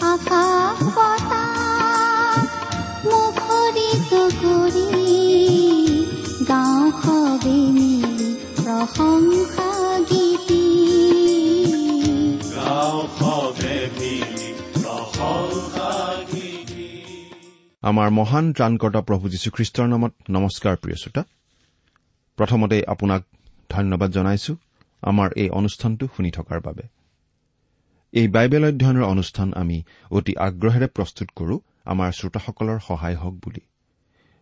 [0.00, 0.64] আকাশ
[14.82, 16.84] প্ৰশংসা গীতি।
[17.82, 21.24] আমাৰ মহান ত্ৰাণকৰ্তা প্ৰভু যীশুখ্ৰীষ্টৰ নামত নমস্কাৰ প্ৰিয় শ্ৰোতা।
[22.36, 23.22] প্ৰথমতে আপোনাক
[23.70, 24.56] ধন্যবাদ জনাইছো।
[25.02, 27.03] আমাৰ এই অনুষ্ঠানটো শুনি থকাৰ বাবে।
[28.14, 33.60] এই বাইবেল অধ্যয়নৰ অনুষ্ঠান আমি অতি আগ্ৰহেৰে প্ৰস্তুত কৰো আমাৰ শ্ৰোতাসকলৰ সহায় হওক বুলি।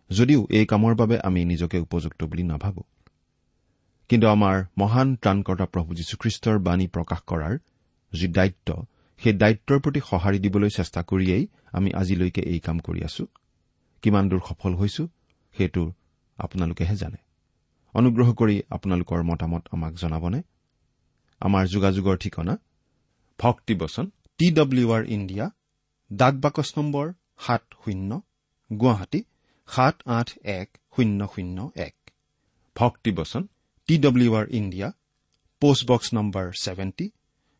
[0.09, 2.83] যদিও এই কামৰ বাবে আমি নিজকে উপযুক্ত বুলি নাভাবো।
[4.09, 7.57] কিন্তু আমাৰ মহান ত্ৰাণকৰ্তা প্ৰভু যীশুখ্ৰীষ্টৰ বাণী প্ৰকাশ কৰাৰ
[8.13, 8.85] যি দায়িত্ব
[9.21, 13.25] সেই দায়িত্বৰ প্ৰতি সঁহাৰি দিবলৈ চেষ্টা কৰিয়েই আমি আজিলৈকে এই কাম কৰি আছো।
[14.01, 15.07] কিমান দূৰ সফল হৈছো
[15.57, 15.93] সেইটো
[16.37, 17.17] আপোনালোকেহে জানে।
[17.93, 20.41] অনুগ্ৰহ কৰি আপোনালোকৰ মতামত আমাক জনাবনে?
[21.39, 22.57] আমাৰ যোগাযোগৰ ঠিকনা
[23.39, 24.05] ভক্তিবচন
[24.39, 25.45] টি ডব্লিউ আৰ ইণ্ডিয়া
[26.11, 27.05] ডাক বাকচ নম্বৰ
[27.45, 28.11] সাত শূন্য
[28.69, 29.19] গুৱাহাটী
[29.69, 30.29] সাত আঠ
[30.59, 31.57] এক শূন্য শূন্য
[31.87, 31.95] এক।
[32.75, 33.43] Bhaktibachan
[33.89, 34.87] T W R India
[35.61, 37.05] post box number seventy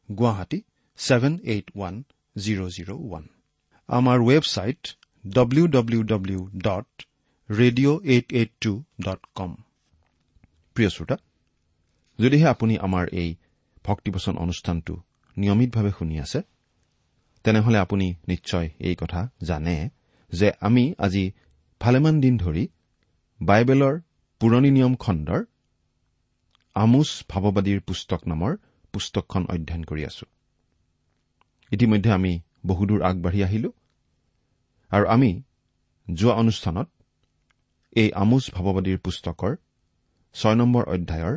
[0.10, 0.60] Guwahati
[1.00, 1.96] seven eight one
[2.36, 3.24] zero' zero' one.
[3.90, 4.82] আমাৰ website
[5.26, 6.90] W W W dot
[7.50, 8.72] radio' eight eight two
[9.06, 9.52] dot com
[10.76, 11.18] প্ৰিয় শ্ৰোতা
[12.20, 13.30] যদিহে আপুনি আমাৰ এই
[13.86, 14.96] ভক্তিবচন অনুষ্ঠানটো
[15.38, 16.40] নিয়মিতভাৱে শুনি আছে?
[17.44, 19.90] তেনেহলে আপুনি নিশ্চয় এই কথা জানে
[20.32, 21.32] যে আমি আজি
[21.82, 22.68] ভালেমান দিন ধৰি
[23.42, 23.96] বাইবেলৰ
[24.40, 25.42] পুৰণি নিয়ম খণ্ডৰ
[26.76, 28.52] আমোচ ভাৱবাদীৰ পুস্তক নামৰ
[28.94, 30.26] পুস্তকখন অধ্যয়ন কৰি আছো।
[31.72, 32.34] ইতিমধ্যে আমি
[32.66, 33.70] বহুদূৰ আগবাঢ়ি আহিলো
[34.92, 35.32] আৰু আমি
[36.14, 36.88] যোৱা অনুষ্ঠানত
[37.96, 39.56] এই আমোচ ভাৱবাদীৰ পুস্তকৰ
[40.36, 41.36] ছয় নম্বৰ অধ্যায়ৰ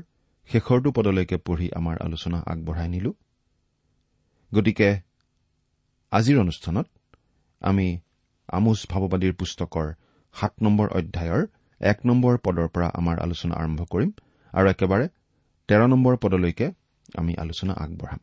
[0.49, 3.12] শেষৰটো পদলৈকে পঢ়ি আমাৰ আলোচনা আগবঢ়াই নিলো।
[4.55, 4.89] গতিকে
[6.12, 6.87] আজিৰ অনুষ্ঠানত
[7.62, 7.87] আমি
[8.49, 9.87] আমোচ ভাৱবাদীৰ পুস্তকৰ
[10.34, 11.43] সাত নম্বৰ অধ্যায়ৰ
[11.81, 14.11] এক নম্বৰ পদৰ পৰা আমাৰ আলোচনা আৰম্ভ কৰিম
[14.53, 15.06] আৰু একেবাৰে
[15.69, 16.67] তেৰ নম্বৰ পদলৈকে
[17.15, 18.21] আমি আলোচনা আগবঢ়াম।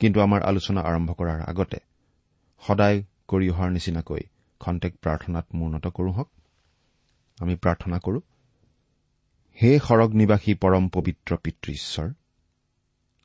[0.00, 1.78] কিন্তু আমাৰ আলোচনা আৰম্ভ কৰাৰ আগতে
[2.62, 2.98] সদায়
[3.28, 4.22] কৰি অহাৰ নিচিনাকৈ
[4.60, 6.28] খন্তেক প্ৰাৰ্থনাত মূৰ্ণত কৰোঁ হওক।
[7.38, 8.20] আমি প্ৰাৰ্থনা কৰো
[9.58, 12.08] হে সৰগ নিবাসী পৰম পবিত্ৰ পিতৃ ঈশ্বৰ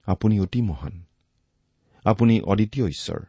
[0.07, 1.06] আপুনি অতি মহান।
[2.07, 3.21] আপুনি অদ্বিতীয় ঈশ্বৰ।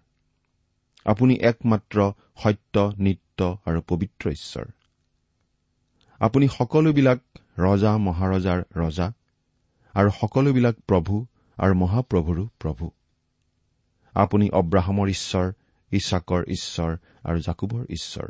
[1.04, 4.66] আপুনি একমাত্ৰ সত্য নিত্য আৰু পবিত্ৰ ঈশ্বৰ।
[6.20, 7.19] আপুনি সকলোবিলাক
[7.58, 9.12] ৰজা মহাৰজাৰ ৰজা
[9.94, 11.26] আৰু সকলোবিলাক প্ৰভু
[11.58, 12.90] আৰু মহাপ্ৰভুৰো প্ৰভু।
[14.14, 15.52] আপুনি অব্ৰাহামৰ ঈশ্বৰ
[15.92, 18.28] ইছাকৰ ঈশ্বৰ আৰু জাকুবৰ ঈশ্বৰ।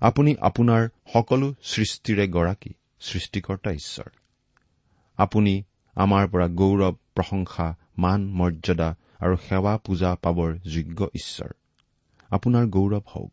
[0.00, 4.08] আপুনি আপোনাৰ সকলো সৃষ্টিৰে গৰাকী সৃষ্টিকৰ্তা ঈশ্বৰ।
[5.16, 5.64] আপুনি
[5.94, 8.88] আমাৰ পৰা গৌৰৱ প্ৰশংসা মান মৰ্যাদা
[9.18, 11.50] আৰু সেৱা পূজা পাবৰ যোগ্য ঈশ্বৰ।
[12.30, 13.32] আপোনাৰ গৌৰৱ হওক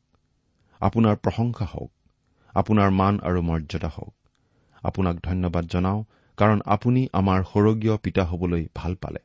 [0.81, 1.91] আপোনাৰ প্ৰশংসা হওক
[2.53, 4.13] আপোনাৰ মান আৰু মৰ্যাদা হওক।
[4.83, 6.03] আপোনাক ধন্যবাদ জনাওঁ
[6.37, 9.19] কাৰণ আপুনি আমাৰ সৰগীয় পিতা হবলৈ ভাল পালে।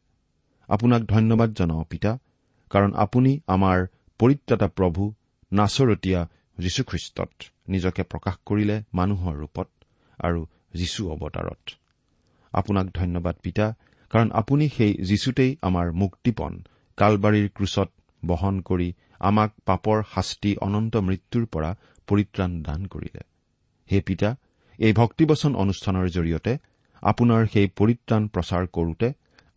[0.68, 2.18] আপোনাক ধন্যবাদ জনাওঁ পিতা
[2.70, 3.86] কাৰণ আপুনি আমাৰ
[4.20, 5.12] পৰিত্ৰাতা প্ৰভু
[5.52, 6.20] নাচৰতীয়া
[6.58, 7.30] যীশুখ্ৰীষ্টত
[7.68, 9.68] নিজকে প্ৰকাশ কৰিলে মানুহৰ ৰূপত
[10.18, 11.62] আৰু যীশু অৱতাৰত।
[12.52, 13.74] আপোনাক ধন্যবাদ পিতা
[14.10, 16.52] কাৰণ আপুনি সেই যীশুতেই আমাৰ মুক্তিপণ
[16.98, 17.88] কালবাৰীৰ ক্ৰুচত
[18.22, 18.88] বহন কৰি
[19.20, 21.70] আমাক পাপৰ শাস্তি অনন্ত মৃত্যুৰ পৰা
[22.08, 23.22] পৰিত্ৰাণ দান কৰিলে।
[23.90, 24.30] হে পিতা
[24.78, 26.52] এই ভক্তিবচন অনুষ্ঠানৰ জৰিয়তে
[27.02, 29.08] আপোনাৰ সেই পৰিত্ৰাণ প্ৰচাৰ কৰোতে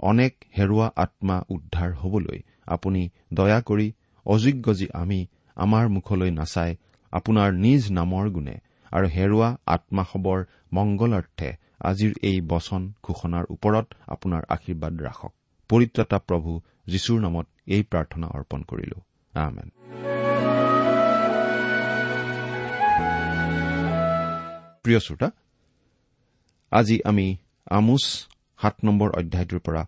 [0.03, 3.01] অনেক হেৰুৱা আত্মা উদ্ধাৰ হবলৈ আপুনি
[3.33, 3.87] দয়া কৰি
[4.25, 5.19] অযোগ্য যি আমি
[5.57, 6.71] আমাৰ মুখলৈ নাচাই
[7.13, 8.55] আপোনাৰ নিজ নামৰ গুণে
[8.91, 10.39] আৰু হেৰুৱা আত্মাসৱৰ
[10.73, 11.49] মংগলাৰ্থে
[11.83, 15.31] আজিৰ এই বচন ঘোষণাৰ ওপৰত আপোনাৰ আশীৰ্বাদ ৰাখক।
[15.69, 16.51] পৰিত্ৰাতা প্ৰভু
[16.87, 18.97] যীশুৰ নামত এই প্ৰাৰ্থনা অৰ্পণ কৰিলো।
[19.33, 19.67] আমেন।
[24.83, 25.29] প্ৰিয় শ্ৰোতা
[26.71, 27.27] আজি আমি
[27.69, 28.03] আমোচ
[28.61, 29.83] সাত নম্বৰ অধ্যায়টোৰ পৰা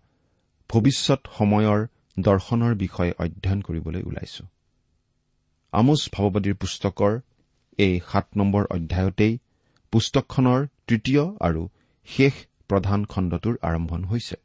[0.70, 1.80] ভৱিষ্যত সময়ৰ
[2.20, 4.44] দৰ্শনৰ বিষয়ে অধ্যয়ন কৰিবলৈ ওলাইছো।
[5.72, 7.12] আমোচ ভাৱবাদীৰ পুস্তকৰ
[7.78, 9.38] এই সাত নম্বৰ অধ্যায়তেই
[9.92, 11.68] পুস্তকখনৰ তৃতীয় আৰু
[12.06, 12.32] শেষ
[12.68, 14.36] প্ৰধান খণ্ডটোৰ আৰম্ভণি হৈছে।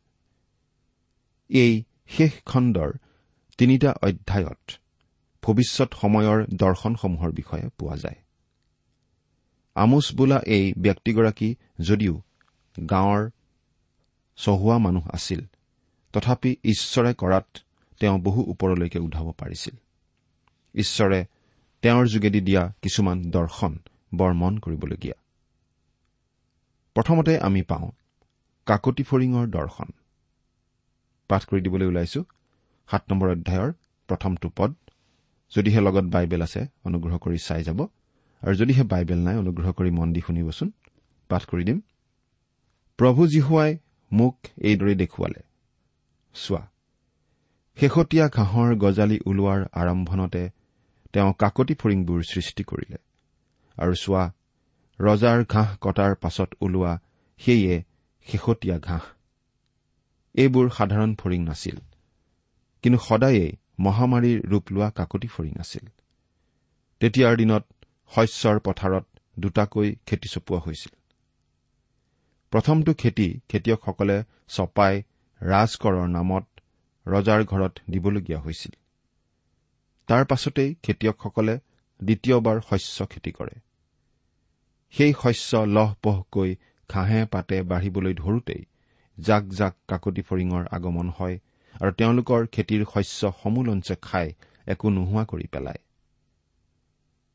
[1.50, 2.92] এই শেষ খণ্ডৰ
[3.58, 4.72] তিনিটা অধ্যায়ত
[5.44, 8.20] ভৱিষ্যত সময়ৰ দৰ্শনসমূহৰ বিষয়ে পোৱা যায়।
[9.76, 12.22] আমোচ বোলা এই ব্যক্তিগৰাকী যদিও
[12.90, 13.30] গাঁৱৰ
[14.36, 15.42] চহোৱা মানুহ আছিল
[16.14, 17.48] তথাপি ঈশ্বৰে কৰাত
[18.00, 19.76] তেওঁ বহু ওপৰলৈকে উঠাব পাৰিছিল।
[20.76, 21.26] ঈশ্বৰে
[21.82, 23.78] তেওঁৰ যোগেদি দিয়া কিছুমান দৰ্শন
[24.16, 25.19] বৰ মন কৰিবলগীয়া।
[26.96, 27.88] প্ৰথমতে আমি পাওঁ
[28.68, 29.90] কাকতি ফৰিঙৰ দৰ্শন।
[31.30, 32.22] পাঠ কৰি দিবলৈ ওলাইছো।
[32.90, 33.70] সাত নম্বৰ অধ্যায়ৰ
[34.10, 34.72] প্ৰথমটো পদ
[35.52, 37.80] যদিহে লগত বাইবেল আছে অনুগ্ৰহ কৰি চাই যাব।
[38.42, 40.70] আৰু যদিহে বাইবেল নাই অনুগ্ৰহ কৰি মন দি শুনিবচোন।
[41.30, 41.80] পাঠ কৰি দিম।
[43.00, 43.72] প্ৰভু জীহুৱাই
[44.12, 45.42] মোক এইদৰে দেখুৱালে
[46.36, 46.64] চোৱা
[47.78, 50.44] শেহতীয়া ঘাঁহৰ গজালি ওলোৱাৰ আৰম্ভণতে
[51.14, 52.98] তেওঁ কাকতি ফৰিংবোৰ সৃষ্টি কৰিলে।
[53.78, 54.24] আৰু চোৱা
[55.00, 56.94] ৰজাৰ ঘাঁহ কটাৰ পাছত ওলোৱা
[57.40, 57.76] সেয়ে
[58.28, 59.04] শেহতীয়া ঘাঁহ।
[60.36, 61.78] এইবোৰ সাধাৰণ ফৰিং নাছিল
[62.84, 65.86] কিন্তু সদায়েই মহামাৰীৰ ৰূপ লোৱা কাকতি ফৰিং আছিল।
[67.02, 67.64] তেতিয়াৰ দিনত
[68.12, 69.06] শস্যৰ পথাৰত
[69.40, 70.94] দুটাকৈ খেতি চপোৱা হৈছিল।
[72.52, 74.18] প্ৰথমটো খেতি খেতিয়কসকলে
[74.48, 75.04] চপাই
[75.42, 76.46] ৰাজকৰৰ নামত
[77.06, 78.74] ৰজাৰ ঘৰত দিবলগীয়া হৈছিল।
[80.08, 81.56] তাৰ পাছতেই খেতিয়কসকলে
[82.00, 83.56] দ্বিতীয়বাৰ শস্য খেতি কৰে।
[84.94, 86.50] সেই শস্য লহপহকৈ
[86.90, 88.62] ঘাঁহে পাতে বাঢ়িবলৈ ধৰোতেই
[89.18, 91.36] জাক জাক কাকতি ফৰিঙৰ আগমন হয়
[91.76, 94.28] আৰু তেওঁলোকৰ খেতিৰ শস্য সমূলঞ্চে খাই
[94.68, 95.82] একো নোহোৱা কৰি পেলায়।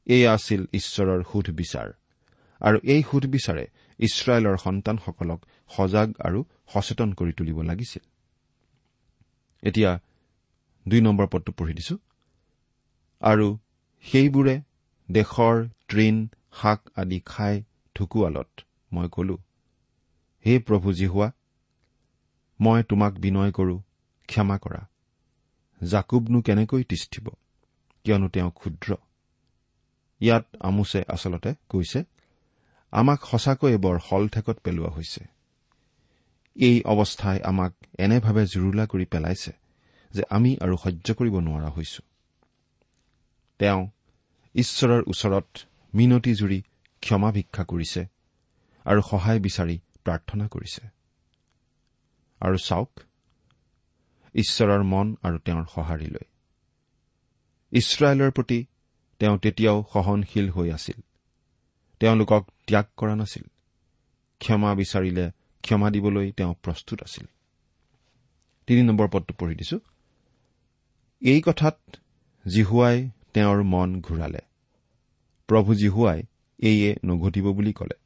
[0.07, 1.89] এয়া আছিল ঈশ্বৰৰ সুধবিচাৰ
[2.61, 3.65] আৰু এই সুধবিচাৰে
[3.99, 5.41] ইছৰাইলৰ সন্তানসকলক
[5.71, 6.39] সজাগ আৰু
[6.73, 8.05] সচেতন কৰি তুলিব লাগিছিল।
[9.63, 9.91] এতিয়া
[10.87, 11.97] দুই নম্বৰ পদটো পঢ়ি দিছো।
[13.23, 13.47] আৰু
[14.05, 14.55] সেইবোৰে
[15.09, 15.57] দেশৰ
[15.89, 16.17] তৃণ
[16.61, 17.55] শাক আদি খাই
[17.97, 18.51] ঢুকুৱালত
[18.93, 19.37] মই কলো
[20.45, 21.29] হে প্ৰভু হোৱা
[22.61, 23.77] মই তোমাক বিনয় কৰো
[24.29, 24.83] ক্ষমা কৰা।
[25.81, 27.27] জাকুবনো কেনেকৈ তিষ্ঠিব?
[28.05, 28.91] কিয়নো তেওঁ ক্ষুদ্ৰ।
[30.21, 32.01] ইয়াত আমোছে আচলতে কৈছে
[32.93, 35.23] আমাক সঁচাকৈয়ে বৰ শলঠেকত পেলোৱা হৈছে।
[36.57, 39.53] এই অৱস্থাই আমাক এনেভাৱে জুৰুলা কৰি পেলাইছে
[40.11, 42.03] যে আমি আৰু সহ্য কৰিব নোৱাৰা হৈছো।
[43.61, 43.83] তেওঁ
[44.55, 45.49] ঈশ্বৰৰ ওচৰত
[45.95, 46.63] মিনতি জুৰি
[47.03, 48.07] ক্ষমা ভিক্ষা কৰিছে
[48.85, 50.89] আৰু সহায় বিচাৰি প্ৰাৰ্থনা কৰিছে।
[52.41, 53.01] আৰু চাওক
[54.35, 56.25] ঈশ্বৰৰ মন আৰু তেওঁৰ সঁহাৰিলৈ
[57.73, 58.67] ইছৰাইলৰ প্ৰতি
[59.19, 61.01] তেওঁ তেতিয়াও সহনশীল হৈ আছিল।
[62.01, 63.43] তেওঁলোকক ত্যাগ কৰা নাছিল।
[64.41, 65.31] ক্ষমা বিচাৰিলে
[65.63, 67.27] ক্ষমা দিবলৈ তেওঁ প্ৰস্তুত আছিল।
[68.67, 69.79] তিনি নম্বৰ পদটো পঢ়ি দিছো।
[71.21, 71.79] এই কথাত
[72.49, 74.39] জিহুৱাই তেওঁৰ মন ঘূৰালে।
[75.49, 76.21] প্ৰভু জিহুৱাই
[76.59, 77.97] এইয়ে নঘটিব বুলি কলে।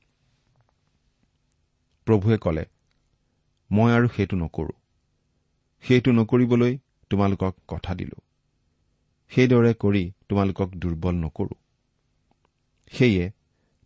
[2.07, 2.65] প্ৰভুৱে কলে
[3.71, 4.73] মই আৰু সেইটো নকৰো।
[5.85, 6.79] সেইটো নকৰিবলৈ
[7.11, 8.19] তোমালোকক কথা দিলো।
[9.31, 11.55] সেইদৰে কৰি তোমালোকক দুৰ্বল নকৰো।
[12.93, 13.31] সেয়ে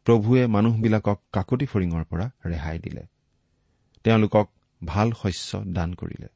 [0.07, 3.07] প্ৰভুৱে মানুহবিলাকক কাকতি ফৰিঙৰ পৰা ৰেহাই দিলে।
[4.05, 4.47] তেওঁলোকক
[4.85, 6.29] ভাল শস্য দান কৰিলে।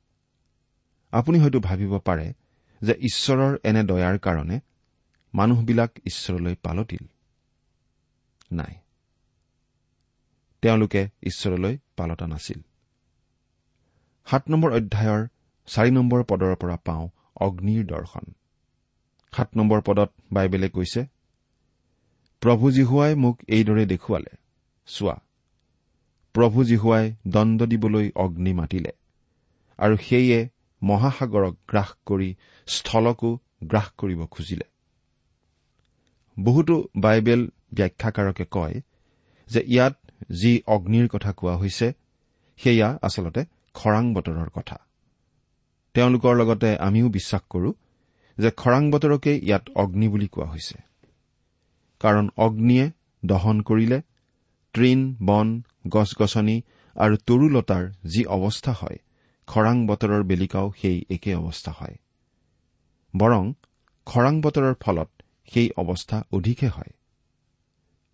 [1.12, 2.26] আপুনি হয়তো ভাবিব পাৰে
[2.82, 4.60] যে ঈশ্বৰৰ এনে দয়াৰ কাৰণে
[5.36, 7.04] মানুহবিলাক ঈশ্বৰলৈ পালতিল
[8.52, 8.74] নাই।
[10.62, 12.60] তেওঁলোকে ঈশ্বৰলৈ পালতা নাছিল।
[14.26, 15.28] সাত নম্বৰ অধ্যায়ৰ
[15.66, 17.08] চাৰি নম্বৰ পদৰ পৰা পাওঁ
[17.40, 18.32] অগ্নিৰ দৰ্শন।
[19.36, 21.06] সাত নম্বৰ পদত বাইবেলে কৈছে
[22.40, 24.32] প্ৰভু জীহুৱাই মোক এইদৰে দেখুৱালে
[24.86, 25.16] চোৱা
[26.32, 28.92] প্ৰভু জীহুৱাই দণ্ড দিবলৈ অগ্নি মাতিলে
[29.78, 30.48] আৰু সেয়ে
[30.82, 32.34] মহাসাগৰক গ্ৰাস কৰি
[32.66, 34.75] স্থলকো গ্ৰাস কৰিব খুজিলে।
[36.38, 38.80] বহুতো বাইবেল ব্যাখ্যাকাৰকে কয়
[39.48, 39.94] যে ইয়াত
[40.32, 41.92] যি অগ্নিৰ কথা কোৱা হৈছে
[42.56, 44.76] সেয়া আচলতে খৰাং বতৰৰ কথা।
[45.94, 47.72] তেওঁলোকৰ লগতে আমিও বিশ্বাস কৰো
[48.38, 50.78] যে খৰাং বতৰকে ইয়াত অগ্নি বুলি কোৱা হৈছে।
[52.00, 52.90] কাৰণ অগ্নিয়ে
[53.24, 54.02] দহন কৰিলে
[54.74, 56.62] তৃণ বন গছ গছনি
[56.96, 58.98] আৰু তৰুলতাৰ যি অৱস্থা হয়
[59.46, 61.96] খৰাং বতৰৰ বেলিকাও সেই একে অৱস্থা হয়।
[63.16, 63.52] বৰং
[64.06, 65.15] খৰাং বতৰৰ ফলত
[65.52, 66.92] সেই অৱস্থা অধিকহে হয়।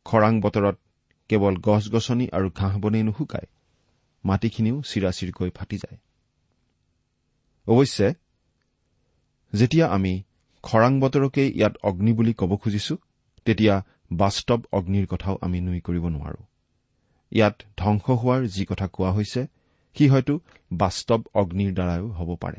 [0.05, 0.77] খৰাং বতৰত
[1.29, 3.49] কেৱল গছ গছনি আৰু ঘাঁহ বনেই নুশুকায়
[4.25, 5.99] মাটিখিনিও চিৰাচিৰকৈ ফাটি যায়।
[7.67, 8.15] অৱশ্যে
[9.53, 10.23] যেতিয়া আমি
[10.63, 12.97] খৰাং বতৰকেই ইয়াত অগ্নি বুলি ক'ব খুজিছো
[13.45, 16.43] তেতিয়া বাস্তৱ অগ্নিৰ কথাও আমি নুই কৰিব নোৱাৰো।
[17.33, 19.47] ইয়াত ধ্বংস হোৱাৰ যি কথা কোৱা হৈছে
[19.97, 20.35] সি হয়তো
[20.73, 22.59] বাস্তৱ অগ্নিৰ দ্বাৰাও হ'ব পাৰে।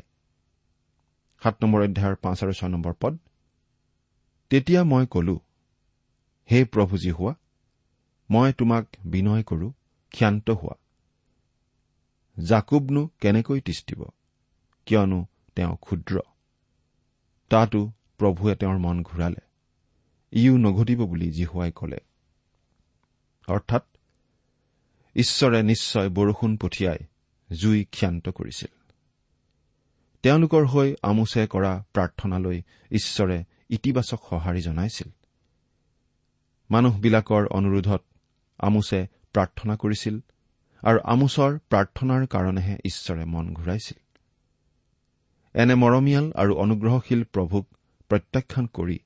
[1.42, 3.18] সাত নম্বৰ অধ্যায়ৰ পাঁচ আৰু ছয় নম্বৰ পদ
[4.50, 5.40] তেতিয়া মই কলো
[6.50, 7.34] হে প্ৰভুজী হোৱা
[8.30, 9.70] মই তোমাক বিনয় কৰো
[10.10, 10.74] ক্ষান্ত হোৱা।
[12.44, 14.04] জাকুবনো কেনেকৈ তিষ্টিব
[14.86, 16.20] কিয়নো তেওঁ ক্ষুদ্ৰ।
[17.48, 19.40] তাতো প্ৰভুৱে তেওঁৰ মন ঘূৰালে।
[20.32, 21.98] ইও নঘটিব বুলি জীহুৱাই কলে।
[23.48, 23.82] অৰ্থাৎ
[25.16, 26.98] ঈশ্বৰে নিশ্চয় বৰষুণ পঠিয়াই
[27.52, 28.83] জুই ক্ষান্ত কৰিছিল।
[30.24, 35.08] তেওঁলোকৰ হৈ আমোচে কৰা প্ৰাৰ্থনালৈ ঈশ্বৰে ইতিবাচক সঁহাৰি জনাইছিল।
[36.70, 38.02] মানুহবিলাকৰ অনুৰোধত
[38.58, 40.20] আমোচে প্ৰাৰ্থনা কৰিছিল
[40.82, 43.98] আৰু আমোচৰ প্ৰাৰ্থনাৰ কাৰণেহে ঈশ্বৰে মন ঘূৰাইছিল।
[45.54, 47.66] এনে মৰমীয়াল আৰু অনুগ্ৰহশীল প্ৰভুক
[48.08, 48.98] প্ৰত্যাখ্যান কৰি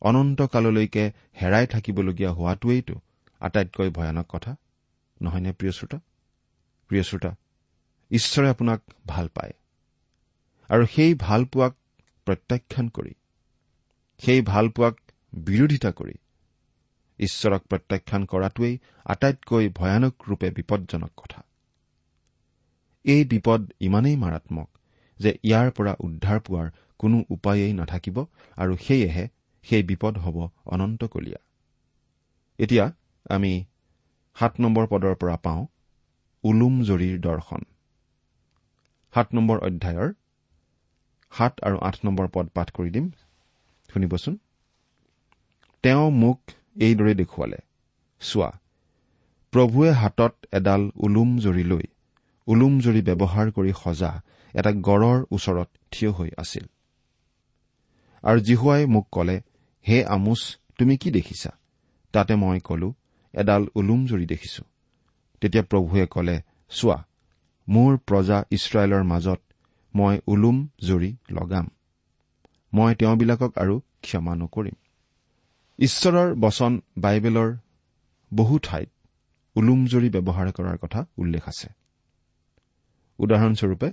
[0.00, 2.94] অনন্তকাললৈকে হেৰাই থাকিবলগীয়া হোৱাটোৱেইতো
[3.40, 4.56] আটাইতকৈ ভয়ানক কথা
[5.22, 5.98] নহয়নে প্ৰিয় শ্ৰোতা?
[6.88, 7.36] প্ৰিয় শ্ৰোতা
[8.10, 9.52] ঈশ্বৰে আপোনাক ভাল পায়।
[10.70, 11.74] আৰু সেই ভালপোৱাক
[12.26, 13.12] প্ৰত্যাখ্যান কৰি
[14.20, 14.94] সেই ভালপোৱাক
[15.32, 16.16] বিৰোধিতা কৰি
[17.18, 18.74] ঈশ্বৰক প্ৰত্যাখ্যান কৰাটোৱেই
[19.06, 21.40] আটাইতকৈ ভয়ানক ৰূপে বিপদজনক কথা।
[23.04, 24.68] এই বিপদ ইমানেই মাৰাত্মক
[25.20, 26.68] যে ইয়াৰ পৰা উদ্ধাৰ পোৱাৰ
[26.98, 28.16] কোনো উপায়েই নাথাকিব
[28.56, 29.24] আৰু সেয়েহে
[29.66, 31.40] সেই বিপদ হ'ব অনন্তকলীয়া।
[32.58, 32.84] এতিয়া
[33.30, 33.52] আমি
[34.36, 35.62] সাত নম্বৰ পদৰ পৰা পাওঁ
[36.44, 37.62] উলুম জৰীৰ দৰ্শন।
[39.14, 40.08] সাত নম্বৰ অধ্যায়ৰ
[41.36, 43.06] সাত আৰু আঠ নম্বৰ পদ পাঠ কৰি দিম।
[43.90, 44.34] শুনিবচোন।
[45.82, 46.40] তেওঁ মোক
[46.80, 47.58] এইদৰে দেখুৱালে
[48.20, 48.50] চোৱা
[49.52, 51.86] প্ৰভুৱে হাতত এডাল উলুম জৰি লৈ
[52.46, 54.12] উলুম জৰি ব্যৱহাৰ কৰি সজা
[54.54, 56.66] এটা গড়ৰ ওচৰত থিয় হৈ আছিল।
[58.24, 59.36] আৰু জিহুৱাই মোক কলে
[59.88, 60.40] হে আমোচ
[60.78, 61.50] তুমি কি দেখিছা?
[62.12, 62.88] তাতে মই কলো
[63.34, 64.62] এডাল উলুম জৰি দেখিছো।
[65.40, 66.36] তেতিয়া প্ৰভুৱে কলে
[66.70, 66.98] চোৱা
[67.68, 69.40] মোৰ প্ৰজা ইছৰাইলৰ মাজত
[69.96, 70.56] মই উলুম
[70.88, 71.66] জৰি লগাম।
[72.72, 74.76] মই তেওঁবিলাকক আৰু ক্ষমা নকৰিম।
[75.78, 77.50] ঈশ্বৰৰ বচন বাইবেলৰ
[78.32, 78.90] বহু ঠাইত
[79.56, 81.68] উলুম জৰি ব্যৱহাৰ কৰাৰ কথা উল্লেখ আছে।
[83.18, 83.88] উদাহৰণস্বৰূপে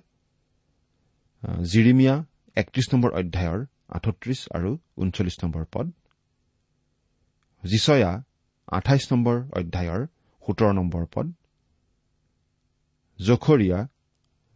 [1.72, 2.16] জিৰিমিয়া
[2.58, 3.60] একত্ৰিশ নম্বৰ অধ্যায়ৰ
[3.98, 5.88] আঠত্ৰিশ আৰু ঊনচল্লিছ নম্বৰ পদ
[7.64, 8.12] জিচয়া
[8.68, 10.02] আঠাইছ নম্বৰ অধ্যায়ৰ
[10.44, 11.28] সোতৰ নম্বৰ পদ
[13.20, 13.80] জখৰীয়া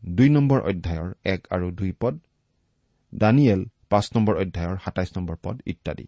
[0.03, 2.15] দুই নম্বৰ অধ্যায়ৰ এক আৰু দুই পদ
[3.13, 3.61] দানিয়েল
[3.91, 6.05] পাঁচ নম্বৰ অধ্যায়ৰ সাতাইছ নম্বৰ পদ ইত্যাদি।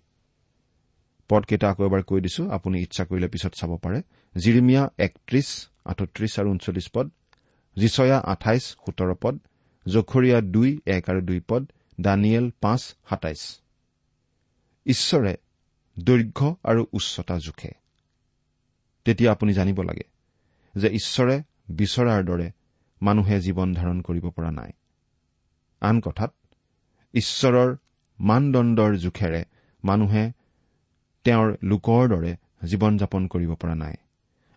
[1.30, 4.00] পদকেইটা আকৌ এবাৰ কৈ দিছো আপুনি ইচ্ছা কৰিলে পিছত চাব পাৰে।
[4.36, 5.50] জিৰিমিয়া একত্ৰিশ
[5.86, 7.08] আঠত্ৰিশ আৰু ঊনচল্লিছ পদ
[7.78, 9.36] জিচয়া আঠাইছ সোতৰ পদ
[9.86, 11.62] জখৰীয়া দুই এক আৰু দুই পদ
[12.02, 13.42] দানিয়েল পাঁচ সাতাইছ
[14.86, 15.34] ঈশ্বৰে
[15.98, 17.72] দৈৰ্ঘ্য আৰু উচ্চতা জোখে।
[19.06, 20.06] তেতিয়া আপুনি জানিব লাগে
[20.76, 21.36] যে ঈশ্বৰে
[21.70, 22.48] বিচৰাৰ দৰে
[23.02, 24.72] মানুহে জীৱন ধাৰণ কৰিব পৰা নাই।
[25.82, 26.34] আন কথাত
[27.14, 27.76] ঈশ্বৰৰ
[28.20, 29.46] মানদণ্ডৰ জোখেৰে
[29.84, 30.32] মানুহে
[31.24, 33.96] তেওঁৰ লোকৰ দৰে জীৱন যাপন কৰিব পৰা নাই।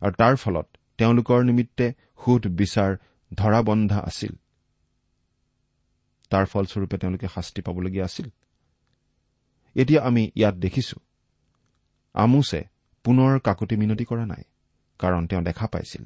[0.03, 0.67] আৰু তাৰ ফলত
[0.99, 1.93] তেওঁলোকৰ নিমিত্তে
[2.25, 2.97] সুধ বিচাৰ
[3.35, 4.33] ধৰা বন্ধা আছিল।
[6.31, 8.31] তাৰ ফলস্বৰূপে তেওঁলোকে শাস্তি পাবলগীয়া আছিল।
[9.77, 10.97] এতিয়া আমি ইয়াত দেখিছো
[12.15, 12.61] আমোছে
[13.05, 14.43] পুনৰ কাকতি মিনতি কৰা নাই
[14.99, 16.05] কাৰণ তেওঁ দেখা পাইছিল।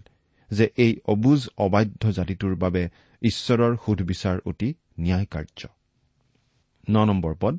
[0.50, 2.88] যে এই অবুজ অবাধ্য জাতিটোৰ বাবে
[3.23, 5.61] ঈশ্বৰৰ সুধবিচাৰ অতি ন্যায় কাৰ্য
[6.88, 7.57] নম্বৰ পদ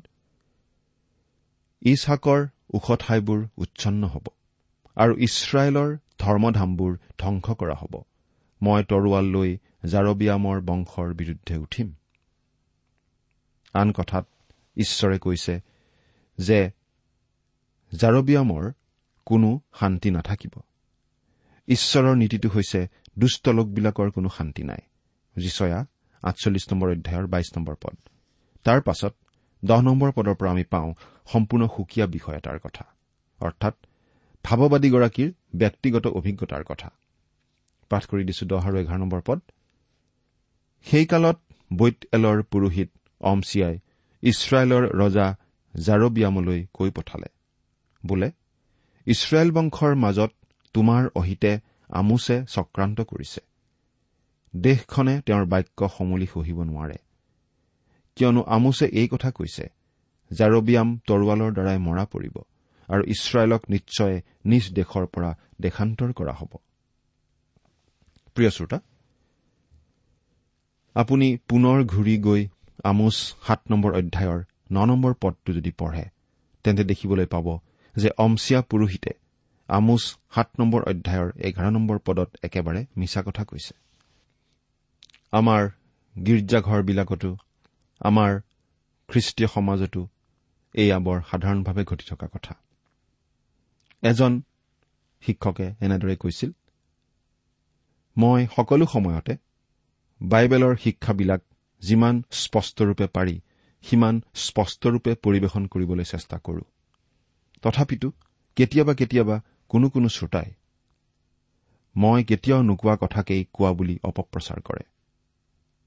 [1.82, 4.26] ইছহাকৰ ওখ ঠাইবোৰ উচ্ছন্ন হ'ব
[4.96, 7.94] আৰু ইছৰাইলৰ ধৰ্মধামবোৰ ধ্বংস কৰা হ'ব।
[8.62, 9.50] মই তৰোৱাল লৈ
[9.84, 11.88] জাৰবিয়ামৰ বংশৰ বিৰুদ্ধে উঠিম।
[13.74, 14.26] আন কথাত
[14.76, 15.54] ঈশ্বৰে কৈছে
[16.38, 16.70] যে
[17.92, 18.72] জাৰবিয়ামৰ
[19.26, 20.54] কোনো শান্তি নাথাকিব।
[21.68, 22.80] ঈশ্বৰৰ নীতিটো হৈছে
[23.18, 24.82] দুষ্ট লোকবিলাকৰ কোনো শান্তি নাই।
[25.36, 25.78] যিচয়া
[26.22, 27.96] আঠচল্লিছ নম্বৰ অধ্যায়ৰ বাইছ নম্বৰ পদ।
[28.66, 29.14] তাৰ পাছত
[29.62, 30.90] দহ নম্বৰ পদৰ পৰা আমি পাওঁ
[31.32, 32.84] সম্পূৰ্ণ সুকীয়া বিষয় এটাৰ কথা
[33.40, 33.74] অৰ্থাৎ
[34.44, 36.88] ভাৱবাদীগৰাকীৰ ব্যক্তিগত অভিজ্ঞতাৰ কথা।
[37.90, 39.38] পাঠ কৰি দিছো দহ আৰু এঘাৰ নম্বৰ পদ।
[40.86, 41.38] সেইকালত
[41.70, 43.74] বৈত এলৰ পুৰোহিত অমচিয়াই
[44.22, 45.26] ইছৰাইলৰ ৰজা
[45.74, 47.28] জাৰবিয়ামলৈ কৈ পঠালে
[48.02, 48.28] বোলে
[49.06, 50.32] ইছৰাইল বংশৰ মাজত
[50.74, 51.52] তোমাৰ অহিতে
[51.88, 53.40] আমোছে চক্ৰান্ত কৰিছে।
[54.56, 56.98] দেশখনে তেওঁৰ বাক্য সমূলি সহিব নোৱাৰে।
[58.16, 59.64] কিয়নো আমোছে এই কথা কৈছে
[60.30, 62.36] জাৰবিয়াম তৰোৱালৰ দ্বাৰাই মৰা পৰিব
[62.88, 66.52] আৰু ইছৰাইলক নিশ্চয় নিজ দেশৰ পৰা দেশান্তৰ কৰা হ'ব।
[70.96, 72.48] আপুনি পুনৰ ঘূৰি গৈ
[72.84, 74.40] আমোচ সাত নম্বৰ অধ্যায়ৰ
[74.72, 76.04] ন নম্বৰ পদটো যদি পঢ়ে
[76.64, 77.46] তেন্তে দেখিবলৈ পাব
[77.96, 79.10] যে অমচিয়া পুৰোহিতে
[79.68, 80.02] আমোচ
[80.34, 83.74] সাত নম্বৰ অধ্যায়ৰ এঘাৰ নম্বৰ পদত একেবাৰে মিছা কথা কৈছে।
[85.32, 85.62] আমাৰ
[86.16, 87.30] গীৰ্জাঘৰবিলাকতো
[88.00, 88.30] আমাৰ
[89.08, 90.08] খ্ৰীষ্টীয় সমাজতো
[90.74, 92.54] এয়া বৰ সাধাৰণভাৱে ঘটি থকা কথা।
[94.02, 94.32] এজন
[95.22, 96.50] শিক্ষকে এনেদৰে কৈছিল
[98.16, 99.34] মই সকলো সময়তে
[100.20, 101.40] বাইবেলৰ শিক্ষাবিলাক
[101.82, 103.36] যিমান স্পষ্টৰূপে পাৰি
[103.84, 106.64] সিমান স্পষ্টৰূপে পৰিৱেশন কৰিবলৈ চেষ্টা কৰো।
[107.62, 108.08] তথাপিতো
[108.56, 109.36] কেতিয়াবা কেতিয়াবা
[109.68, 110.50] কোনো কোনো শ্ৰোতাই
[111.96, 114.84] মই কেতিয়াও নোকোৱা কথাকেই কোৱা বুলি অপপ্ৰচাৰ কৰে।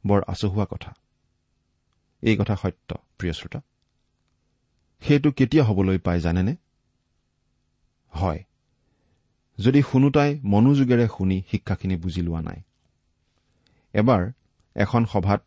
[0.05, 0.91] বৰ আচহুৱা কথা।
[2.23, 3.61] এই কথা সত্য প্ৰিয় শ্ৰোতা।
[5.01, 6.55] সেইটো কেতিয়া হবলৈ পায় জানেনে?
[8.13, 8.43] হয়।
[9.57, 12.61] যদি শুনোতাই মনোযোগেৰে শুনি শিক্ষাখিনি বুজি লোৱা নাই।
[13.93, 14.31] এবাৰ
[14.75, 15.41] এখন সভাত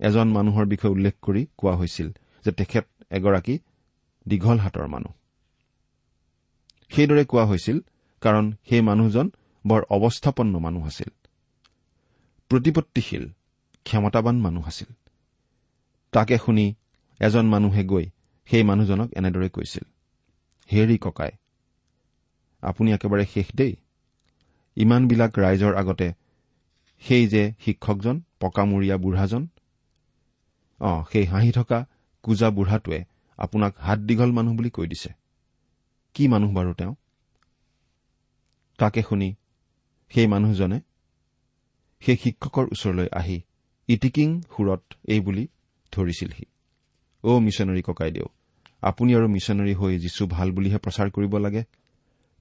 [0.00, 2.08] এজন মানুহৰ বিষয়ে উল্লেখ কৰি কোৱা হৈছিল
[2.44, 3.58] যে তেখেত এগৰাকী
[4.28, 5.12] দীঘল হাতৰ মানুহ।
[6.90, 7.78] সেইদৰে কোৱা হৈছিল
[8.22, 9.26] কাৰণ সেই মানুহজন
[9.64, 11.10] বৰ অৱস্থাপন্ন মানুহ আছিল।
[12.50, 13.24] প্ৰতিপত্তিশীল
[13.86, 14.90] ক্ষমতাবান মানুহ আছিল।
[16.12, 16.74] তাকে শুনি
[17.20, 18.06] এজন মানুহে গৈ
[18.48, 19.84] সেই মানুহজনক এনেদৰে কৈছিল
[20.70, 21.32] হেৰি ককাই
[22.62, 23.74] আপুনি একেবাৰে শেষ দেই।
[24.76, 26.08] ইমানবিলাক ৰাইজৰ আগতে
[27.02, 29.42] সেই যে শিক্ষকজন পকামূৰীয়া বুঢ়াজন
[30.80, 31.78] অ সেই হাঁহি থকা
[32.24, 33.04] কোজা বুঢ়াটোৱে
[33.38, 35.10] আপোনাক হাত দীঘল মানুহ বুলি কৈ দিছে।
[36.16, 36.94] কি মানুহ বাৰু তেওঁ?
[38.78, 39.28] তাকে শুনি
[40.12, 40.78] সেই মানুহজনে
[42.02, 43.38] সেই শিক্ষকৰ ওচৰলৈ আহি
[43.88, 45.44] ইটিকিং সুৰত এই বুলি
[45.92, 46.44] ধৰিছিলহি।
[47.24, 48.26] অ' মিছনেৰী ককাইদেউ
[48.82, 51.62] আপুনি আৰু মিছনেৰী হৈ যীচু ভাল বুলিহে প্ৰচাৰ কৰিব লাগে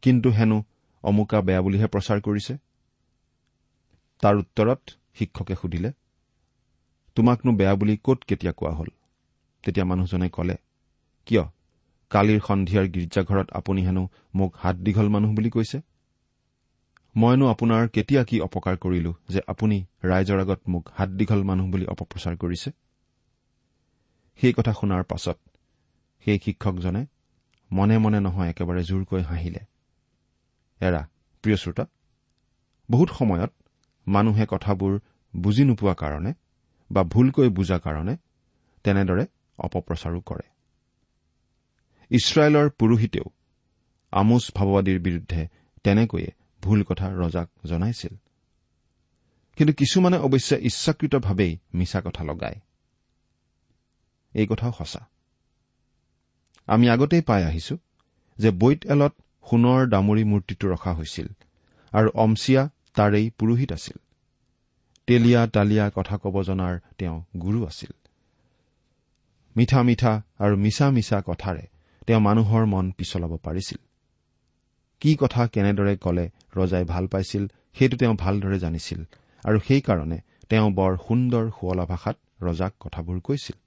[0.02, 0.58] কিন্তু হেনো
[1.04, 2.54] অমুকা বেয়া বুলিহে প্ৰচাৰ কৰিছে?
[4.24, 4.82] তাৰ উত্তৰত
[5.14, 5.90] শিক্ষকে সুধিলে
[7.16, 8.90] তোমাকনো বেয়া বুলি কত কেতিয়া কোৱা হল?
[9.64, 10.56] তেতিয়া মানুহজনে কলে
[11.28, 11.44] কিয়?
[12.12, 14.04] কালিৰ সন্ধিয়াৰ গীৰ্জাঘৰত আপুনি হেনো
[14.36, 15.78] মোক হাত দীঘল মানুহ বুলি কৈছে?
[17.16, 21.86] মইনো আপোনাৰ কেতিয়া কি অপকাৰ কৰিলো যে আপুনি ৰাইজৰ আগত মোক হাত দীঘল মানুহ বুলি
[21.86, 22.70] অপপ্ৰচাৰ কৰিছে?
[24.40, 25.38] সেই কথা শুনাৰ পাছত
[26.26, 27.02] সেই শিক্ষকজনে
[27.72, 29.62] মনে মনে নহয় একেবাৰে জোৰকৈ হাঁহিলে।
[30.82, 31.02] এৰা
[31.44, 31.86] প্ৰিয় শ্ৰোতা
[32.90, 33.52] বহুত সময়ত
[34.08, 34.94] মানুহে কথাবোৰ
[35.34, 36.32] বুজি নোপোৱা কাৰণে
[36.92, 38.14] বা ভুলকৈ বুজা কাৰণে
[38.86, 39.24] তেনেদৰে
[39.60, 40.55] অপপ্ৰচাৰো কৰে।
[42.12, 43.24] ইছৰাইলৰ পুৰোহিতেও
[44.12, 45.48] আমোচ ভাৱবাদীৰ বিৰুদ্ধে
[45.84, 48.16] তেনেকৈয়ে ভুল কথা ৰজাক জনাইছিল।
[49.56, 52.60] কিন্তু কিছুমানে অৱশ্যে ইচ্ছাকৃতভাৱেই মিছা কথা লগায়।
[54.34, 55.08] এই কথাও সঁচা।
[56.66, 57.78] আমি আগতেই পাই আহিছো
[58.38, 59.14] যে বৈত এলত
[59.50, 61.28] সোণৰ দামৰি মূৰ্তিটো ৰখা হৈছিল
[61.92, 63.98] আৰু অমচিয়া তাৰেই পুৰোহিত আছিল।
[65.08, 67.92] তেলীয়া তালিয়া কথা কব জনাৰ তেওঁ গুৰু আছিল।
[69.58, 71.68] মিঠা মিঠা আৰু মিছা মিছা কথাৰে
[72.08, 73.78] তেওঁ মানুহৰ মন পিছলাব পাৰিছিল।
[75.02, 79.00] কি কথা কেনেদৰে কলে ৰজাই ভাল পাইছিল সেইটো তেওঁ ভালদৰে জানিছিল
[79.44, 80.18] আৰু সেইকাৰণে
[80.50, 83.58] তেওঁ বৰ সুন্দৰ শুৱলা ভাষাত ৰজাক কথাবোৰ কৈছিল।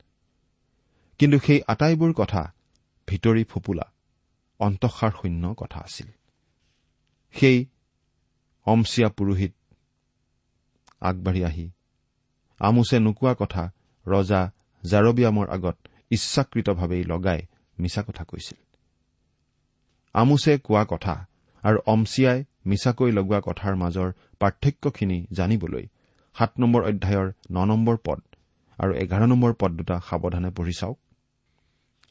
[1.19, 2.43] কিন্তু সেই আটাইবোৰ কথা
[3.09, 3.87] ভিতৰি ফোপোলা
[4.61, 6.09] অন্তঃসাৰ শূন্য কথা আছিল।
[7.35, 7.59] সেই
[8.67, 9.53] অমচিয়া পুৰোহিত
[11.01, 11.67] আগবাঢ়ি আহি
[12.61, 13.65] আমোছে নোকোৱা কথা
[14.07, 14.41] ৰজা
[14.85, 15.77] জাৰবিয়ামৰ আগত
[16.11, 17.41] ইচ্ছাকৃতভাৱেই লগাই
[17.79, 18.59] মিছা কথা কৈছিল
[20.15, 21.15] আমোছে কোৱা কথা
[21.63, 24.09] আৰু অমচিয়াই মিছাকৈ লগোৱা কথাৰ মাজৰ
[24.41, 25.85] পাৰ্থক্যখিনি জানিবলৈ
[26.37, 28.21] সাত নম্বৰ অধ্যায়ৰ ন নম্বৰ পদ
[28.79, 30.99] আৰু এঘাৰ নম্বৰ পদ দুটা সাৱধানে পঢ়ি চাওক।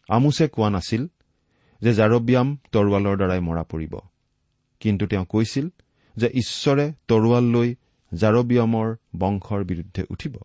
[0.09, 1.03] আমোছে কোৱা নাছিল
[1.81, 3.93] যে জাৰবিয়াম তৰোৱালৰ দ্বাৰাই মৰা পৰিব।
[4.79, 5.65] কিন্তু তেওঁ কৈছিল
[6.15, 7.69] যে ঈশ্বৰে তৰোৱাল লৈ
[8.11, 10.35] জাৰবিয়ামৰ বংশৰ বিৰুদ্ধে উঠিব।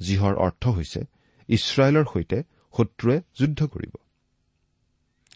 [0.00, 1.00] যিহৰ অৰ্থ হৈছে
[1.48, 2.38] ইছৰাইলৰ সৈতে
[2.74, 3.94] শত্ৰুৱে যুদ্ধ কৰিব।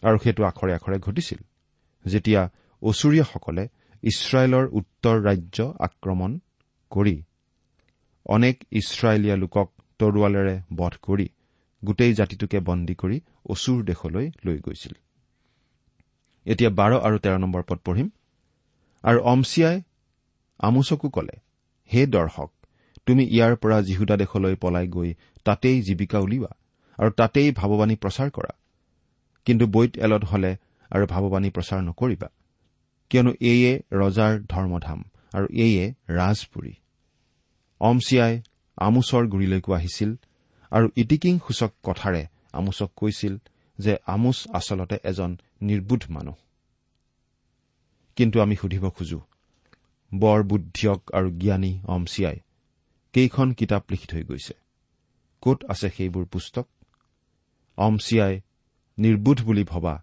[0.03, 1.39] আৰু সেইটো আখৰে আখৰে ঘটিছিল
[2.05, 2.41] যেতিয়া
[2.81, 3.63] অচুৰীয়াসকলে
[4.03, 6.39] ইছৰাইলৰ উত্তৰ ৰাজ্য আক্ৰমণ
[6.91, 7.15] কৰি
[8.25, 9.67] অনেক ইছৰাইলীয়া লোকক
[9.99, 11.27] তৰোৱালেৰে বধ কৰি
[11.83, 13.17] গোটেই জাতিটোকে বন্দী কৰি
[13.49, 14.93] অচুৰ দেশলৈ লৈ গৈছিল।
[16.45, 18.09] এতিয়া বাৰ আৰু তেৰ নম্বৰ পদ পঢ়িম।
[19.03, 19.77] আৰু অমছিয়াই
[20.59, 21.35] আমোচকো কলে
[21.89, 22.49] হে দৰ্শক
[23.05, 25.13] তুমি ইয়াৰ পৰা জিহুদা দেশলৈ পলাই গৈ
[25.45, 26.51] তাতেই জীৱিকা উলিওৱা।
[26.99, 28.53] আৰু তাতেই ভাৱবাণী প্ৰচাৰ কৰা।
[29.45, 30.51] কিন্তু বৈত এলত হলে
[30.91, 32.29] আৰু ভাৱবাণী প্ৰচাৰ নকৰিবা।
[33.09, 35.03] কিয়নো এয়ে ৰজাৰ ধৰ্মধাম
[35.33, 36.73] আৰু এয়ে ৰাজপুৰী।
[37.79, 38.41] অমছিয়াই
[38.77, 40.15] আমোচৰ গুৰিলৈকো আহিছিল
[40.71, 43.37] আৰু ইটিকিং সূচক কথাৰে আমোচক কৈছিল
[43.79, 46.35] যে আমোচ আচলতে এজন নিৰ্বোধ মানুহ।
[48.15, 49.19] কিন্তু আমি সুধিব খোজো
[50.13, 52.37] বৰ বুদ্ধিয়ক আৰু জ্ঞানী অমছিয়াই
[53.13, 54.53] কেইখন কিতাপ লিখি থৈ গৈছে?
[55.41, 56.67] কত আছে সেইবোৰ পুস্তক?
[57.77, 58.41] অমছিয়াই
[58.97, 59.95] নিৰ্বোধ বুলি ভবা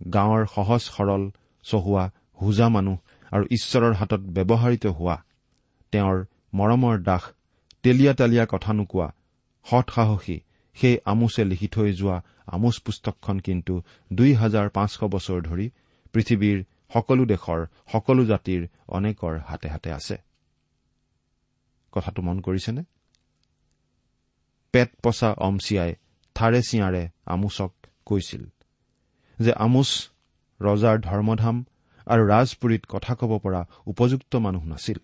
[0.00, 1.22] গাঁৱৰ সহজ সৰল
[1.64, 2.04] চহোৱা
[2.40, 2.96] হোজা মানুহ
[3.32, 5.16] আৰু ঈশ্বৰৰ হাতত ব্যৱহাৰিত হোৱা
[5.92, 6.18] তেওঁৰ
[6.54, 7.22] মৰমৰ দাস
[7.82, 9.08] তেলীয়া তেলীয়া কথা নোকোৱা
[9.66, 10.36] সৎসাহসী
[10.76, 12.16] সেই আমোচে লিখি থৈ যোৱা
[12.46, 13.74] আমোচ পুস্তকখন কিন্তু
[14.12, 15.66] দুই হাজাৰ পাঁচশ বছৰ ধৰি
[16.14, 16.58] পৃথিৱীৰ
[16.92, 17.60] সকলো দেশৰ
[17.92, 20.16] সকলো জাতিৰ অনেকৰ হাতে হাতে আছে।
[21.92, 22.82] কথাটো মন কৰিছেনে?
[24.72, 25.92] পেট পচা অমছিয়াই
[26.38, 27.02] থাৰে চিঞাৰে
[27.34, 27.72] আমোচক
[28.08, 28.42] কৈছিল
[29.38, 29.90] যে আমোচ
[30.60, 31.56] ৰজাৰ ধৰ্মধাম
[32.06, 33.60] আৰু ৰাজপুৰীত কথা কব পৰা
[33.92, 34.98] উপযুক্ত মানুহ নাছিল।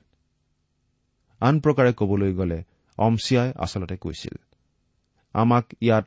[1.41, 2.59] আন প্ৰকাৰে কবলৈ গ'লে
[2.99, 4.35] অমছিয়াই আচলতে কৈছিল
[5.35, 6.07] আমাক ইয়াত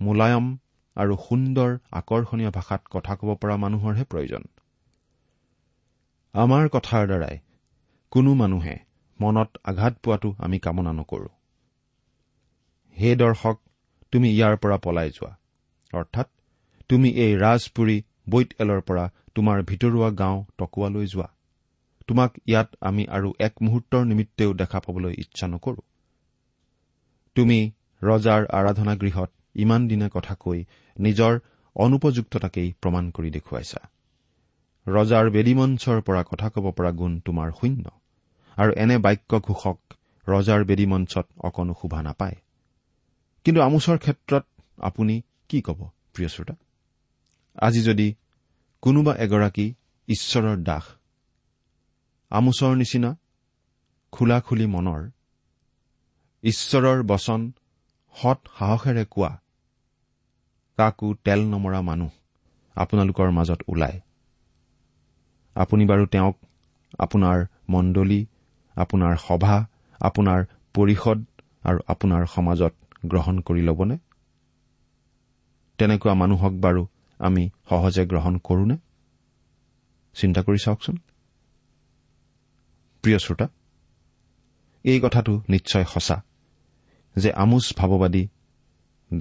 [0.00, 0.46] মোলায়ম
[0.96, 4.42] আৰু সুন্দৰ আকৰ্ষণীয় ভাষাত কথা কব পৰা মানুহৰহে প্ৰয়োজন।
[6.34, 7.36] আমাৰ কথাৰ দ্বাৰাই
[8.12, 8.76] কোনো মানুহে
[9.20, 11.30] মনত আঘাত পোৱাটো আমি কামনা নকৰো।
[12.96, 13.56] হে দৰ্শক
[14.12, 15.32] তুমি ইয়াৰ পৰা পলাই যোৱা।
[15.92, 16.28] অৰ্থাৎ
[16.88, 21.28] তুমি এই ৰাজপুৰী বৈত এলৰ পৰা তোমাৰ ভিতৰুৱা গাঁও টকুৱালৈ যোৱা।
[22.06, 25.82] তোমাক ইয়াত আমি আৰু এক মুহূৰ্তৰ নিমিত্তেও দেখা পাবলৈ ইচ্ছা নকৰো।
[27.36, 30.64] তুমি ৰজাৰ আৰাধনা গৃহত ইমান দিনে কথা কৈ
[30.96, 31.32] নিজৰ
[31.76, 33.80] অনুপযুক্ততাকেই প্ৰমাণ কৰি দেখুৱাইছা।
[34.86, 37.84] ৰজাৰ বেদীমঞ্চৰ পৰা কথা কব পৰা গুণ তোমাৰ শূন্য।
[38.56, 39.78] আৰু এনে বাক্য ঘোষক
[40.28, 42.36] ৰজাৰ বেদীমঞ্চত অকণো শোভা নাপায়।
[43.46, 44.44] কিন্তু আমোচৰ ক্ষেত্ৰত
[44.78, 45.14] আপুনি
[45.48, 45.80] কি কব
[46.14, 46.54] প্ৰিয় শ্ৰোতা?
[47.58, 48.08] আজি যদি
[48.82, 49.66] কোনোবা এগৰাকী
[50.08, 50.84] ঈশ্বৰৰ দাস
[52.30, 53.10] আমোচৰ নিচিনা
[54.12, 55.02] খোলা খুলি মনৰ
[56.44, 57.40] ঈশ্বৰৰ বচন
[58.14, 59.32] সৎ সাহসেৰে কোৱা
[60.78, 62.10] কাকো তেল নমৰা মানুহ
[62.76, 63.98] আপোনালোকৰ মাজত ওলায়।
[65.56, 66.36] আপুনি বাৰু তেওঁক
[66.98, 68.20] আপোনাৰ মণ্ডলী
[68.76, 69.56] আপোনাৰ সভা
[70.00, 70.40] আপোনাৰ
[70.74, 71.18] পৰিষদ
[71.64, 72.74] আৰু আপোনাৰ সমাজত
[73.06, 73.98] গ্ৰহণ কৰি ল'বনে?
[75.78, 76.86] তেনেকুৱা মানুহক বাৰু
[77.18, 78.76] আমি সহজে গ্ৰহণ কৰোনে?
[80.14, 80.96] চিন্তা কৰি চাওকচোন।
[83.02, 83.48] প্ৰিয় শ্ৰোতা
[84.84, 86.22] এই কথাটো নিশ্চয় সঁচা
[87.16, 88.28] যে আমোচ ভাৱবাদী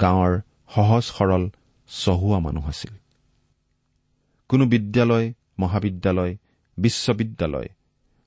[0.02, 1.50] গাঁৱৰ সহজ সৰল
[1.88, 2.94] চহোৱা মানুহ আছিল।
[4.50, 6.38] কোনো বিদ্যালয় মহাবিদ্যালয়
[6.78, 7.70] বিশ্ববিদ্যালয়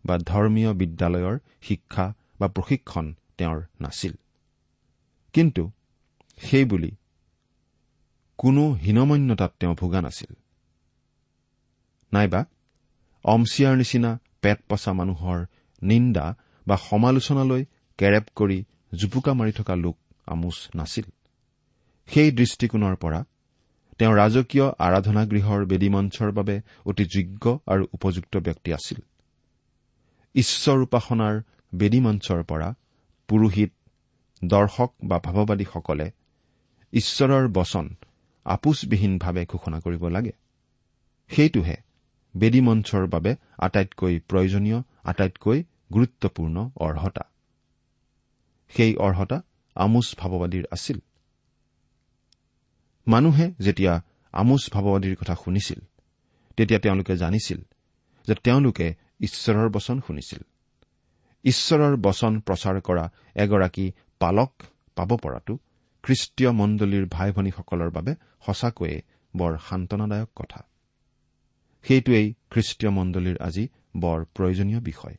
[0.04, 4.12] বা ধৰ্মীয় বিদ্যালয়ৰ শিক্ষা বা প্ৰশিক্ষণ তেওঁৰ নাছিল।
[5.32, 5.70] কিন্তু
[6.36, 6.96] সেইবুলি
[8.38, 10.34] কোনো হীনমন্যতাত তেওঁ ভোগা নাছিল।
[12.12, 12.44] নাইবা
[13.24, 15.46] অমছিয়াৰ নিচিনা পেট পচা মানুহৰ
[15.82, 17.64] নিন্দা বা সমালোচনালৈ
[17.98, 18.64] কেৰেপ কৰি
[19.00, 21.04] জুপুকা মাৰি থকা লোক আমোচ নাছিল।
[22.06, 23.24] সেই দৃষ্টিকোণৰ পৰা
[23.98, 28.98] তেওঁ ৰাজকীয় আৰাধনা গৃহৰ বেদীমঞ্চৰ বাবে অতি যোগ্য আৰু উপযুক্ত ব্যক্তি আছিল।
[30.34, 31.42] ঈশ্বৰ উপাসনাৰ
[31.74, 32.74] বেদীমঞ্চৰ পৰা
[33.28, 33.72] পুৰোহিত
[34.44, 36.10] দৰ্শক বা ভাৱবাদীসকলে
[36.92, 37.94] ঈশ্বৰৰ বচন
[38.44, 40.32] আপোচবিহীনভাৱে ঘোষণা কৰিব লাগে।
[41.28, 41.76] সেইটোহে
[42.36, 47.24] বেদীমঞ্চৰ বাবে আটাইতকৈ প্ৰয়োজনীয় আটাইতকৈ গুৰুত্বপূৰ্ণ অৰ্হতা।
[48.68, 49.42] সেই অৰ্হতা
[49.74, 50.98] আমোচ ভাৱবাদীৰ আছিল।
[53.06, 54.02] মানুহে যেতিয়া
[54.32, 55.80] আমোচ ভাৱবাদীৰ কথা শুনিছিল
[56.56, 57.60] তেতিয়া তেওঁলোকে জানিছিল
[58.26, 60.42] যে তেওঁলোকে ঈশ্বৰৰ বচন শুনিছিল।
[61.44, 64.52] ঈশ্বৰৰ বচন প্ৰচাৰ কৰা এগৰাকী পালক
[64.96, 65.54] পাব পৰাটো
[66.04, 68.12] খ্ৰীষ্টীয় মণ্ডলীৰ ভাই ভনীসকলৰ বাবে
[68.46, 68.96] সঁচাকৈয়ে
[69.36, 70.60] বৰ সান্তনাদায়ক কথা।
[71.84, 73.64] সেইটোৱেই খ্ৰীষ্টীয় মণ্ডলীৰ আজি
[73.96, 75.16] বৰ প্ৰয়োজনীয় বিষয়।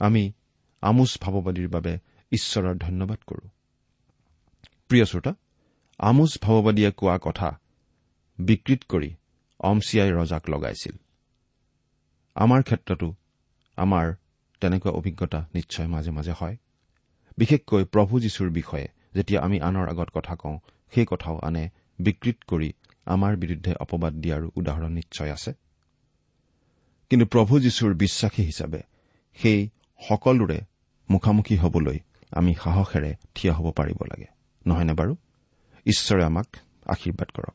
[0.00, 0.22] আমি
[0.82, 1.92] আমোচ ভাৱবাদীৰ বাবে
[2.32, 3.46] ঈশ্বৰৰ ধন্যবাদ কৰো।
[4.88, 5.32] প্ৰিয় শ্ৰোতা
[6.00, 7.48] আমোচ ভাৱবাদীয়ে কোৱা কথা
[8.38, 9.10] বিকৃত কৰি
[9.60, 10.96] অমছিয়াই ৰজাক লগাইছিল।
[12.36, 13.08] আমাৰ ক্ষেত্ৰতো
[13.76, 14.06] আমাৰ
[14.60, 16.56] তেনেকুৱা অভিজ্ঞতা নিশ্চয় মাজে মাজে হয়।
[17.40, 20.58] বিশেষকৈ প্ৰভু যীশুৰ বিষয়ে যেতিয়া আমি আনৰ আগত কথা কওঁ
[20.94, 22.72] সেই কথাও আনে বিকৃত কৰি
[23.06, 25.52] আমাৰ বিৰুদ্ধে অপবাদ দিয়াৰো উদাহৰণ নিশ্চয় আছে।
[27.10, 28.80] কিন্তু প্ৰভু যীশুৰ বিশ্বাসী হিচাপে
[29.34, 29.68] সেই
[30.08, 30.60] সকলোৰে
[31.10, 31.98] মুখামুখি হবলৈ
[32.30, 34.26] আমি সাহসেৰে থিয় হ'ব পাৰিব লাগে।
[34.66, 35.16] নহয়নে বাৰু?
[35.86, 36.46] ঈশ্বৰে আমাক
[36.86, 37.54] আশীৰ্বাদ কৰক।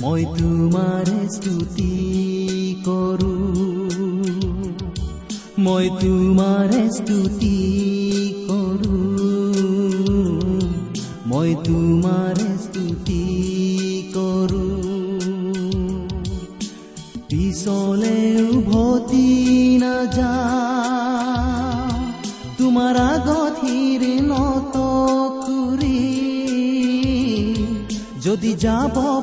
[0.00, 1.92] মই তোমাৰ স্তুতি
[2.84, 3.32] কৰো।
[5.58, 7.56] মই তোমাৰ স্তুতি
[8.50, 8.98] কৰো।
[11.26, 13.24] মই তোমাৰ স্তুতি
[14.14, 14.66] কৰো।
[17.28, 19.28] পিছলে উভতি
[19.82, 20.34] নাযা
[22.58, 24.78] তোমাৰ আগথিৰ নত
[28.22, 29.17] যদি যাব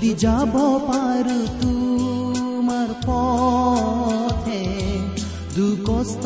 [0.00, 4.60] যদি যাব পাৰো তোমাৰ পথে
[5.56, 6.24] দুকষ্ট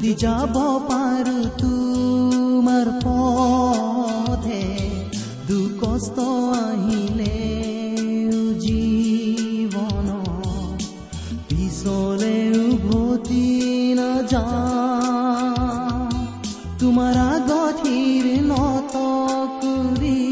[0.00, 0.54] যদি যাব
[0.88, 4.62] পাৰো তোমাৰ পথে
[5.48, 6.16] দুকষ্ট
[6.58, 7.40] আহিলে
[8.64, 10.08] জীৱন
[11.48, 12.36] পিছলে
[12.68, 13.44] উভতি
[13.98, 14.46] নাযা।
[16.80, 18.94] তোমাৰ আগথিৰ নত
[19.62, 20.22] কৰি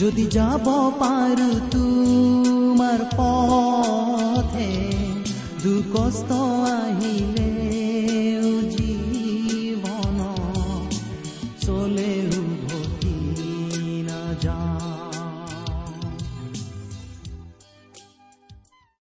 [0.00, 0.66] যদি যাব
[1.02, 4.72] পাৰো তোমাৰ পথে
[5.64, 6.51] দুখ কষ্ট আহিলে